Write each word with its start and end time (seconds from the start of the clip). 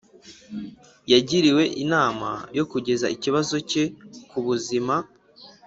Yagiriwe 1.11 1.63
inama 1.83 2.29
yo 2.57 2.63
kugeza 2.71 3.05
ikibazo 3.15 3.55
cye 3.69 3.83
ku 4.29 4.37
buzima 4.45 4.95